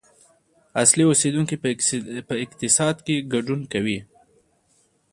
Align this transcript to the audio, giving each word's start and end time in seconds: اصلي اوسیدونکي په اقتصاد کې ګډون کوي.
اصلي 0.83 1.03
اوسیدونکي 1.07 1.55
په 2.27 2.35
اقتصاد 2.45 2.95
کې 3.05 3.25
ګډون 3.33 3.59
کوي. 3.73 3.99